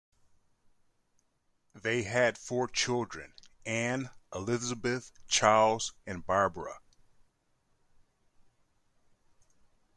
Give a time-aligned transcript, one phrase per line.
[1.75, 3.35] They had four children:
[3.67, 6.79] Anne, Elizabeth, Charles, and Barbara.